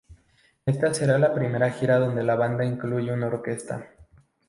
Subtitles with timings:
[0.65, 3.87] Esta será la primera gira donde la banda incluye una orquesta.